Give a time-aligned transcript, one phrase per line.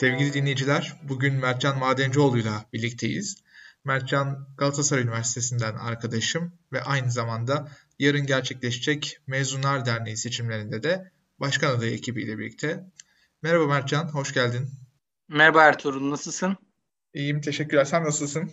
[0.00, 3.36] Sevgili dinleyiciler, bugün Mertcan Madencioğlu'yla birlikteyiz.
[3.84, 7.68] Mertcan Galatasaray Üniversitesi'nden arkadaşım ve aynı zamanda
[7.98, 12.84] yarın gerçekleşecek Mezunlar Derneği seçimlerinde de başkan adayı ekibiyle birlikte.
[13.42, 14.70] Merhaba Mertcan, hoş geldin.
[15.28, 16.56] Merhaba Ertuğrul, nasılsın?
[17.14, 17.84] İyiyim, teşekkürler.
[17.84, 18.50] Sen nasılsın?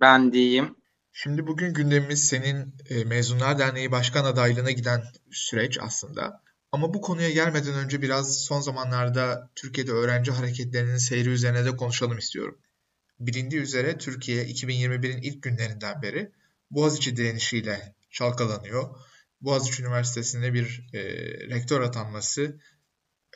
[0.00, 0.76] Ben de iyiyim.
[1.12, 6.45] Şimdi bugün gündemimiz senin e, Mezunlar Derneği başkan adaylığına giden süreç aslında.
[6.72, 12.18] Ama bu konuya gelmeden önce biraz son zamanlarda Türkiye'de öğrenci hareketlerinin seyri üzerine de konuşalım
[12.18, 12.58] istiyorum.
[13.20, 16.32] Bilindiği üzere Türkiye 2021'in ilk günlerinden beri
[16.70, 18.96] Boğaziçi direnişiyle çalkalanıyor.
[19.40, 21.02] Boğaziçi Üniversitesi'nde bir e,
[21.48, 22.60] rektör atanması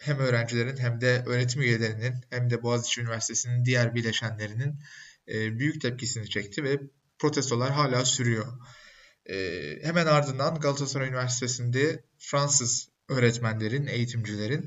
[0.00, 4.80] hem öğrencilerin hem de öğretim üyelerinin hem de Boğaziçi Üniversitesi'nin diğer bileşenlerinin
[5.28, 6.80] e, büyük tepkisini çekti ve
[7.18, 8.46] protestolar hala sürüyor.
[9.26, 9.36] E,
[9.82, 14.66] hemen ardından Galatasaray Üniversitesi'nde Fransız öğretmenlerin, eğitimcilerin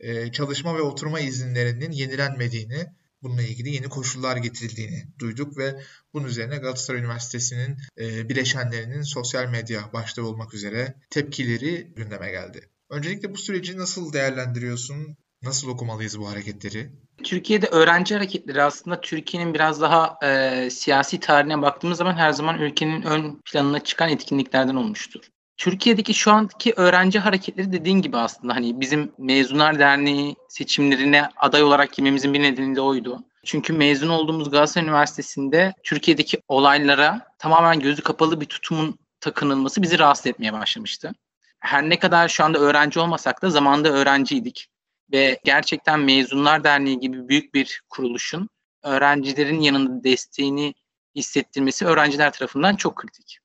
[0.00, 2.86] e, çalışma ve oturma izinlerinin yenilenmediğini,
[3.22, 5.82] bununla ilgili yeni koşullar getirildiğini duyduk ve
[6.14, 12.68] bunun üzerine Galatasaray Üniversitesi'nin e, bileşenlerinin sosyal medya başta olmak üzere tepkileri gündeme geldi.
[12.90, 15.16] Öncelikle bu süreci nasıl değerlendiriyorsun?
[15.42, 16.90] Nasıl okumalıyız bu hareketleri?
[17.24, 23.02] Türkiye'de öğrenci hareketleri aslında Türkiye'nin biraz daha e, siyasi tarihine baktığımız zaman her zaman ülkenin
[23.02, 25.31] ön planına çıkan etkinliklerden olmuştur.
[25.56, 31.92] Türkiye'deki şu anki öğrenci hareketleri dediğin gibi aslında hani bizim Mezunlar Derneği seçimlerine aday olarak
[31.92, 33.24] girmemizin bir nedeni de oydu.
[33.44, 40.26] Çünkü mezun olduğumuz Galatasaray Üniversitesi'nde Türkiye'deki olaylara tamamen gözü kapalı bir tutumun takınılması bizi rahatsız
[40.26, 41.12] etmeye başlamıştı.
[41.60, 44.68] Her ne kadar şu anda öğrenci olmasak da zamanda öğrenciydik.
[45.12, 48.48] Ve gerçekten Mezunlar Derneği gibi büyük bir kuruluşun
[48.82, 50.74] öğrencilerin yanında desteğini
[51.16, 53.41] hissettirmesi öğrenciler tarafından çok kritik.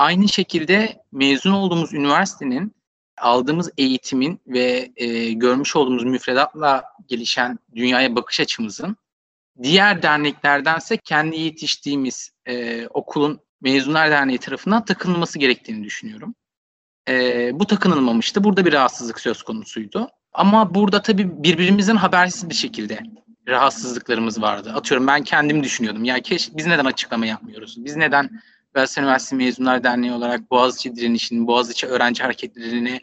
[0.00, 2.74] Aynı şekilde mezun olduğumuz üniversitenin
[3.18, 8.96] aldığımız eğitimin ve e, görmüş olduğumuz müfredatla gelişen dünyaya bakış açımızın
[9.62, 16.34] diğer derneklerdense kendi yetiştiğimiz e, okulun Mezunlar Derneği tarafından takınılması gerektiğini düşünüyorum.
[17.08, 18.44] E, bu takınılmamıştı.
[18.44, 20.08] Burada bir rahatsızlık söz konusuydu.
[20.32, 22.98] Ama burada tabii birbirimizin habersiz bir şekilde
[23.48, 24.72] rahatsızlıklarımız vardı.
[24.74, 26.04] Atıyorum ben kendim düşünüyordum.
[26.04, 27.84] Ya keş biz neden açıklama yapmıyoruz?
[27.84, 28.30] Biz neden
[28.74, 33.00] Galatasaray Üniversitesi Mezunlar Derneği olarak Boğaziçi direnişini, Boğaziçi öğrenci hareketlerini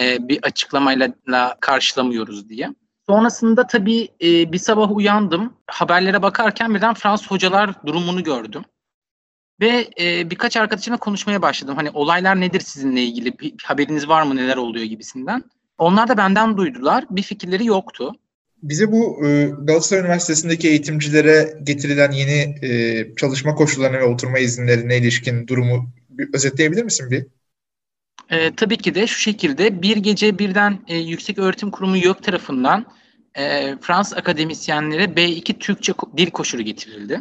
[0.00, 1.12] e, bir açıklamayla
[1.60, 2.74] karşılamıyoruz diye.
[3.06, 5.52] Sonrasında tabii e, bir sabah uyandım.
[5.66, 8.64] Haberlere bakarken birden Fransız hocalar durumunu gördüm.
[9.60, 11.76] Ve e, birkaç arkadaşımla konuşmaya başladım.
[11.76, 13.38] Hani olaylar nedir sizinle ilgili?
[13.38, 15.44] Bir haberiniz var mı neler oluyor gibisinden.
[15.78, 17.04] Onlar da benden duydular.
[17.10, 18.12] Bir fikirleri yoktu.
[18.68, 25.48] Bize bu e, Galatasaray Üniversitesi'ndeki eğitimcilere getirilen yeni e, çalışma koşullarına ve oturma izinlerine ilişkin
[25.48, 27.26] durumu bir özetleyebilir misin bir?
[28.30, 32.86] E, tabii ki de şu şekilde bir gece birden e, Yüksek Öğretim Kurumu YÖK tarafından
[33.34, 37.20] e, Fransız akademisyenlere B2 Türkçe dil koşulu getirildi.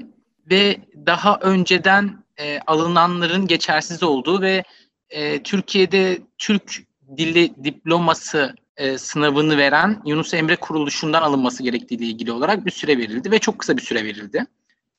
[0.52, 4.64] Ve daha önceden e, alınanların geçersiz olduğu ve
[5.10, 6.84] e, Türkiye'de Türk
[7.18, 12.98] dili diploması e, sınavını veren Yunus Emre Kuruluşu'ndan alınması gerektiği ile ilgili olarak bir süre
[12.98, 14.46] verildi ve çok kısa bir süre verildi.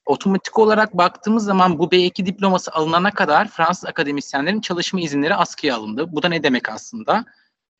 [0.06, 6.06] Otomatik olarak baktığımız zaman bu B2 diploması alınana kadar Fransız akademisyenlerin çalışma izinleri askıya alındı.
[6.12, 7.24] Bu da ne demek aslında?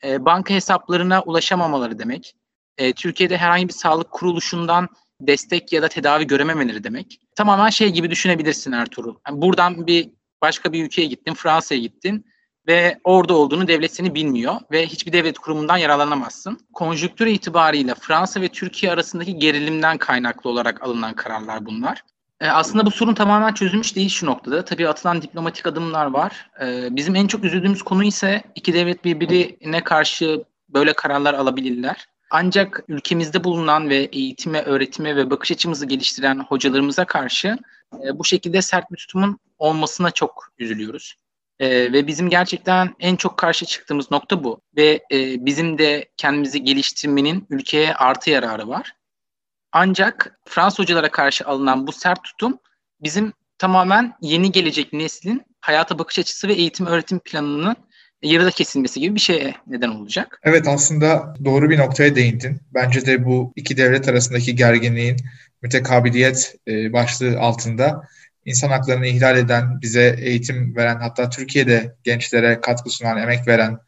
[0.04, 2.36] E, banka hesaplarına ulaşamamaları demek.
[2.78, 4.88] E, Türkiye'de herhangi bir sağlık kuruluşundan
[5.20, 7.20] destek ya da tedavi görememeleri demek.
[7.34, 9.14] Tamamen şey gibi düşünebilirsin Ertuğrul.
[9.28, 10.10] Yani buradan bir
[10.42, 12.26] başka bir ülkeye gittin, Fransa'ya gittin
[12.68, 16.58] ve orada olduğunu devlet seni bilmiyor ve hiçbir devlet kurumundan yararlanamazsın.
[16.72, 22.02] Konjüktür itibariyle Fransa ve Türkiye arasındaki gerilimden kaynaklı olarak alınan kararlar bunlar.
[22.40, 24.64] E, aslında bu sorun tamamen çözülmüş değil şu noktada.
[24.64, 26.50] Tabii atılan diplomatik adımlar var.
[26.62, 32.06] E, bizim en çok üzüldüğümüz konu ise iki devlet birbirine karşı böyle kararlar alabilirler.
[32.30, 37.58] Ancak ülkemizde bulunan ve eğitime, öğretime ve bakış açımızı geliştiren hocalarımıza karşı
[38.04, 41.14] e, bu şekilde sert bir tutumun olmasına çok üzülüyoruz.
[41.60, 44.60] E, ve bizim gerçekten en çok karşı çıktığımız nokta bu.
[44.76, 48.92] Ve e, bizim de kendimizi geliştirmenin ülkeye artı yararı var.
[49.72, 52.58] Ancak Fransız hocalara karşı alınan bu sert tutum
[53.00, 57.76] bizim tamamen yeni gelecek neslin hayata bakış açısı ve eğitim öğretim planının
[58.22, 60.40] yarıda kesilmesi gibi bir şeye neden olacak.
[60.42, 62.60] Evet aslında doğru bir noktaya değindin.
[62.74, 65.16] Bence de bu iki devlet arasındaki gerginliğin
[65.62, 68.08] mütekabiliyet e, başlığı altında
[68.46, 73.78] insan haklarını ihlal eden, bize eğitim veren hatta Türkiye'de gençlere katkı sunan, emek veren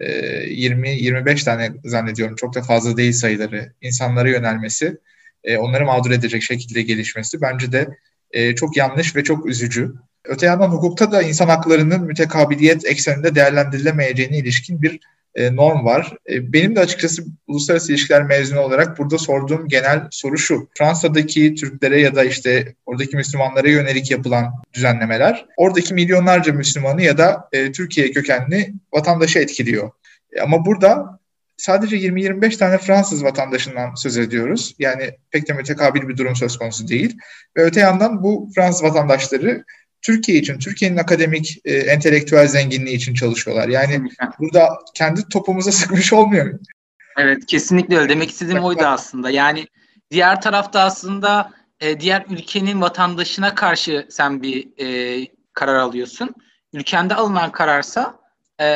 [0.00, 4.98] 20-25 e, tane zannediyorum çok da fazla değil sayıları insanlara yönelmesi,
[5.44, 7.88] e, onları mağdur edecek şekilde gelişmesi bence de
[8.30, 9.92] e, çok yanlış ve çok üzücü.
[10.24, 15.00] Öte yandan hukukta da insan haklarının mütekabiliyet ekseninde değerlendirilemeyeceğine ilişkin bir
[15.34, 16.16] e, norm var.
[16.30, 20.68] E, benim de açıkçası uluslararası ilişkiler mezunu olarak burada sorduğum genel soru şu.
[20.78, 27.48] Fransa'daki Türklere ya da işte oradaki Müslümanlara yönelik yapılan düzenlemeler oradaki milyonlarca Müslümanı ya da
[27.52, 29.90] e, Türkiye kökenli vatandaşı etkiliyor.
[30.42, 31.20] Ama burada
[31.56, 34.74] sadece 20-25 tane Fransız vatandaşından söz ediyoruz.
[34.78, 37.18] Yani pek de mütekabil bir durum söz konusu değil.
[37.56, 39.64] Ve öte yandan bu Fransız vatandaşları
[40.04, 43.68] Türkiye için, Türkiye'nin akademik e, entelektüel zenginliği için çalışıyorlar.
[43.68, 44.08] Yani
[44.38, 46.58] burada kendi topumuza sıkmış olmuyor.
[47.16, 48.08] Evet, kesinlikle öyle.
[48.08, 49.30] Demek istediğim oydu aslında.
[49.30, 49.66] Yani
[50.10, 56.34] diğer tarafta aslında e, diğer ülkenin vatandaşına karşı sen bir e, karar alıyorsun.
[56.72, 58.18] Ülkende alınan kararsa
[58.60, 58.66] e,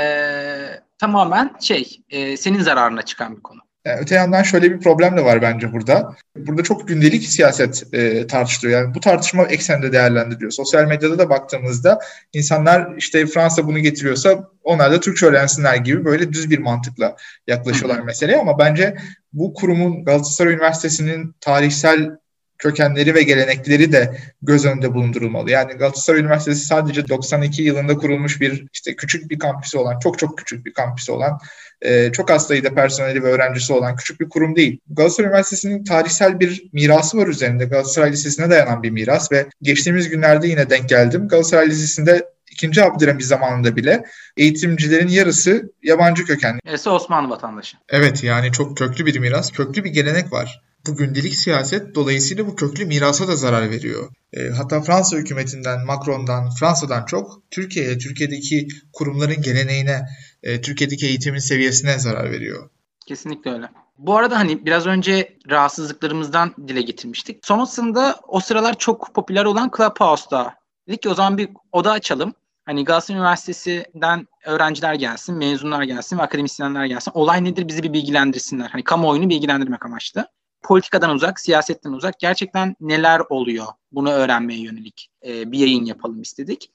[0.98, 3.60] tamamen şey, e, senin zararına çıkan bir konu.
[3.88, 6.16] Yani öte yandan şöyle bir problem de var bence burada.
[6.36, 8.80] Burada çok gündelik siyaset e, tartışılıyor.
[8.80, 10.50] Yani bu tartışma eksende değerlendiriliyor.
[10.50, 11.98] Sosyal medyada da baktığımızda
[12.32, 18.00] insanlar işte Fransa bunu getiriyorsa onlar da Türkçe öğrensinler gibi böyle düz bir mantıkla yaklaşıyorlar
[18.00, 18.96] meseleye ama bence
[19.32, 22.10] bu kurumun Galatasaray Üniversitesi'nin tarihsel
[22.58, 25.50] kökenleri ve gelenekleri de göz önünde bulundurulmalı.
[25.50, 30.38] Yani Galatasaray Üniversitesi sadece 92 yılında kurulmuş bir işte küçük bir kampüsü olan, çok çok
[30.38, 31.38] küçük bir kampüsü olan,
[31.82, 34.80] e, çok az sayıda personeli ve öğrencisi olan küçük bir kurum değil.
[34.90, 37.64] Galatasaray Üniversitesi'nin tarihsel bir mirası var üzerinde.
[37.64, 41.28] Galatasaray Lisesi'ne dayanan bir miras ve geçtiğimiz günlerde yine denk geldim.
[41.28, 44.04] Galatasaray Lisesi'nde ikinci Abdülhamit zamanında bile
[44.36, 46.60] eğitimcilerin yarısı yabancı kökenli.
[46.66, 47.76] Yarısı Osmanlı vatandaşı.
[47.88, 50.62] Evet yani çok köklü bir miras, köklü bir gelenek var.
[50.88, 54.10] Bu gündelik siyaset dolayısıyla bu köklü mirasa da zarar veriyor.
[54.32, 60.00] E, hatta Fransa hükümetinden, Macron'dan, Fransa'dan çok Türkiye'ye, Türkiye'deki kurumların geleneğine,
[60.42, 62.70] e, Türkiye'deki eğitimin seviyesine zarar veriyor.
[63.06, 63.68] Kesinlikle öyle.
[63.98, 67.46] Bu arada hani biraz önce rahatsızlıklarımızdan dile getirmiştik.
[67.46, 70.54] Sonrasında o sıralar çok popüler olan Clubhouse'da
[70.88, 72.34] dedik ki o zaman bir oda açalım.
[72.64, 77.12] Hani Galatasaray Üniversitesi'nden öğrenciler gelsin, mezunlar gelsin ve akademisyenler gelsin.
[77.14, 78.68] Olay nedir bizi bir bilgilendirsinler.
[78.68, 80.28] Hani kamuoyunu bilgilendirmek amaçlı
[80.62, 86.70] politikadan uzak, siyasetten uzak gerçekten neler oluyor bunu öğrenmeye yönelik e, bir yayın yapalım istedik.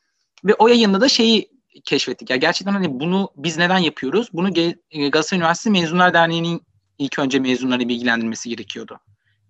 [0.45, 1.49] Ve o yayında da şeyi
[1.85, 2.29] keşfettik.
[2.29, 4.29] Ya gerçekten hani bunu biz neden yapıyoruz?
[4.33, 6.61] Bunu e, Galatasaray Üniversitesi Mezunlar Derneği'nin
[6.97, 8.99] ilk önce mezunları bilgilendirmesi gerekiyordu.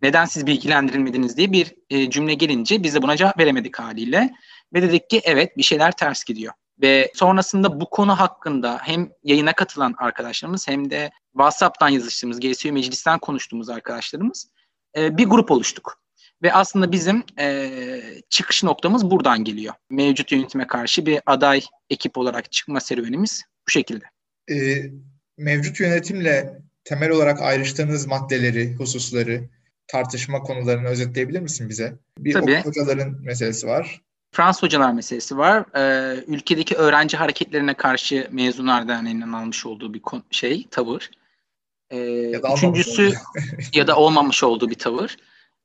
[0.01, 4.33] Neden siz bilgilendirilmediniz diye bir e, cümle gelince biz de buna cevap veremedik haliyle.
[4.73, 6.53] Ve dedik ki evet bir şeyler ters gidiyor.
[6.83, 13.19] Ve sonrasında bu konu hakkında hem yayına katılan arkadaşlarımız hem de WhatsApp'tan yazıştığımız, GSU Meclis'ten
[13.19, 14.47] konuştuğumuz arkadaşlarımız
[14.97, 16.03] e, bir grup oluştuk.
[16.43, 17.71] Ve aslında bizim e,
[18.29, 19.73] çıkış noktamız buradan geliyor.
[19.89, 24.05] Mevcut yönetime karşı bir aday ekip olarak çıkma serüvenimiz bu şekilde.
[24.51, 24.55] E,
[25.37, 29.49] mevcut yönetimle temel olarak ayrıştığınız maddeleri, hususları,
[29.87, 31.93] tartışma konularını özetleyebilir misin bize?
[32.17, 32.61] Bir Tabii.
[32.63, 34.01] hocaların meselesi var.
[34.33, 35.65] Fransız hocalar meselesi var.
[35.75, 40.01] Ee, ülkedeki öğrenci hareketlerine karşı Mezunlar Derneği'nin almış olduğu bir
[40.31, 41.09] şey, tavır.
[41.89, 43.13] Ee, ya da üçüncüsü
[43.73, 45.17] ya da olmamış olduğu bir tavır.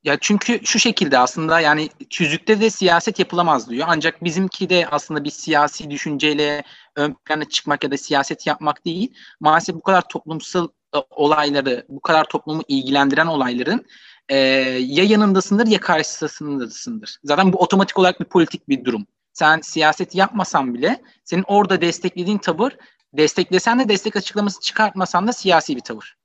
[0.05, 3.87] Ya çünkü şu şekilde aslında yani tüzükte de siyaset yapılamaz diyor.
[3.91, 6.63] Ancak bizimki de aslında bir siyasi düşünceyle
[6.97, 9.15] ön plana çıkmak ya da siyaset yapmak değil.
[9.41, 13.87] Maalesef bu kadar toplumsal e, olayları, bu kadar toplumu ilgilendiren olayların
[14.29, 14.37] e,
[14.79, 17.19] ya yanındasındır ya karşısındasındır.
[17.25, 19.07] Zaten bu otomatik olarak bir politik bir durum.
[19.33, 22.73] Sen siyaset yapmasan bile senin orada desteklediğin tavır
[23.13, 26.17] desteklesen de destek açıklaması çıkartmasan da siyasi bir tavır.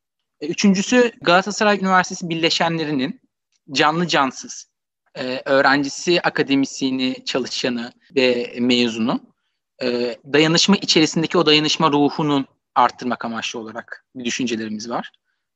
[0.41, 3.21] E, üçüncüsü Galatasaray Üniversitesi birleşenlerinin
[3.71, 4.67] canlı cansız
[5.15, 9.21] e, öğrencisi, akademisyeni, çalışanı ve mezunu
[9.83, 15.11] e, dayanışma içerisindeki o dayanışma ruhunun arttırmak amaçlı olarak bir düşüncelerimiz var.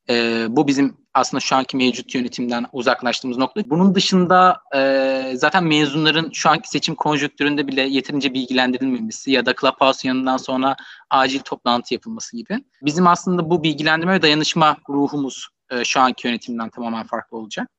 [0.09, 3.61] E, bu bizim aslında şu anki mevcut yönetimden uzaklaştığımız nokta.
[3.69, 10.07] Bunun dışında e, zaten mezunların şu anki seçim konjonktüründe bile yeterince bilgilendirilmemesi ya da Clubhouse
[10.07, 10.75] yanından sonra
[11.09, 12.63] acil toplantı yapılması gibi.
[12.81, 17.69] Bizim aslında bu bilgilendirme ve dayanışma ruhumuz e, şu anki yönetimden tamamen farklı olacak.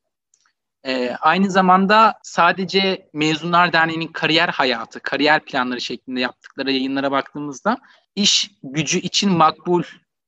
[0.86, 7.78] E, aynı zamanda sadece Mezunlar Derneği'nin kariyer hayatı, kariyer planları şeklinde yaptıkları yayınlara baktığımızda
[8.14, 9.82] iş gücü için makbul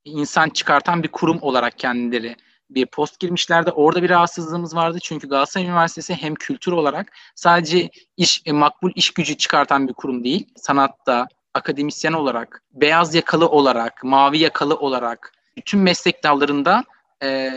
[0.05, 2.37] insan çıkartan bir kurum olarak kendileri
[2.71, 3.71] bir post girmişlerdi.
[3.71, 4.99] Orada bir rahatsızlığımız vardı.
[5.03, 10.25] Çünkü Galatasaray Üniversitesi hem kültür olarak sadece iş e, makbul iş gücü çıkartan bir kurum
[10.25, 10.49] değil.
[10.57, 16.85] Sanatta, akademisyen olarak, beyaz yakalı olarak, mavi yakalı olarak bütün meslek dallarında
[17.23, 17.51] e,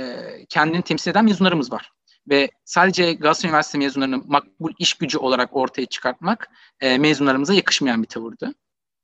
[0.50, 1.92] kendini temsil eden mezunlarımız var.
[2.30, 8.08] Ve sadece Galatasaray Üniversitesi mezunlarını makbul iş gücü olarak ortaya çıkartmak e, mezunlarımıza yakışmayan bir
[8.08, 8.54] tavırdı.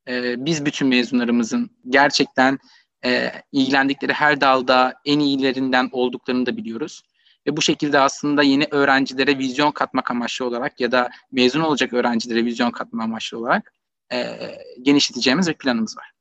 [0.08, 2.60] E, biz bütün mezunlarımızın gerçekten
[3.06, 7.02] e, ilgilendikleri her dalda en iyilerinden olduklarını da biliyoruz.
[7.48, 12.46] Ve bu şekilde aslında yeni öğrencilere vizyon katmak amaçlı olarak ya da mezun olacak öğrencilere
[12.46, 13.74] vizyon katma amaçlı olarak
[14.14, 14.38] e,
[14.82, 16.12] genişleteceğimiz bir planımız var.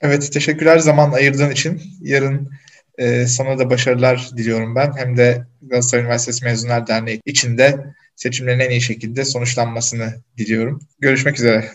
[0.00, 1.82] Evet, teşekkürler zaman ayırdığın için.
[2.00, 2.50] Yarın
[2.98, 4.96] e, sana da başarılar diliyorum ben.
[4.96, 10.80] Hem de Galatasaray Üniversitesi Mezunlar Derneği içinde seçimlerin en iyi şekilde sonuçlanmasını diliyorum.
[10.98, 11.70] Görüşmek üzere.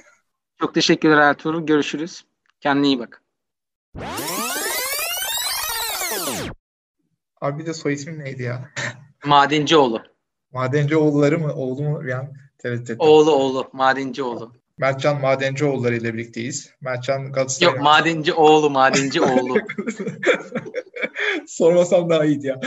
[0.59, 1.65] Çok teşekkürler Ertuğrul.
[1.65, 2.23] Görüşürüz.
[2.59, 3.20] Kendine iyi bak.
[7.41, 8.69] Abi bir de soy ismin neydi ya?
[9.25, 10.03] Madencioğlu.
[10.53, 11.53] Madencioğulları mı?
[11.53, 12.01] Oğlu mu?
[12.15, 12.95] An tereddüt ettim.
[12.99, 13.69] Oğlu oğlu.
[13.73, 14.53] Madencioğlu.
[14.77, 16.69] Mertcan Madencioğulları ile birlikteyiz.
[16.81, 17.73] Mertcan Galatasaray...
[17.73, 19.57] Yok madenci oğlu, madenci oğlu.
[21.47, 22.59] Sormasam daha iyiydi ya.